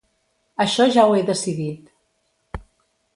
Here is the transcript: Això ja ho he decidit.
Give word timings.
Això 0.63 0.87
ja 0.95 1.05
ho 1.09 1.13
he 1.17 1.21
decidit. 1.29 1.93